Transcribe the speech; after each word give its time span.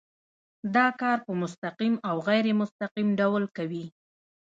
دا 0.75 0.87
کار 1.01 1.17
په 1.25 1.31
مستقیم 1.41 1.95
او 2.09 2.15
غیر 2.27 2.45
مستقیم 2.61 3.07
ډول 3.19 3.43
کوي. 3.57 3.85